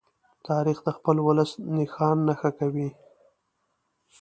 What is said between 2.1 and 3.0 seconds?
نښه کوي.